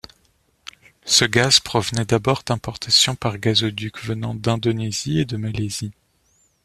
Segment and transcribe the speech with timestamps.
[1.05, 5.91] Ce gaz provenait d'abord d'importations par gazoduc, venant d'Indonésie et de Malaisie.